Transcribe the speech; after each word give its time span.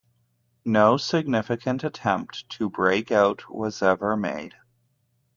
No 0.65 0.97
significant 0.97 1.83
attempt 1.83 2.49
to 2.57 2.71
break 2.71 3.11
out 3.11 3.47
was 3.53 3.83
ever 3.83 4.17
made. 4.17 4.55